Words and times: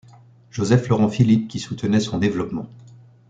Joseph 0.49 0.89
Laurent 0.89 1.09
Philippe 1.09 1.47
qui 1.47 1.59
soutenait 1.59 1.99
son 1.99 2.17
développement. 2.17 2.67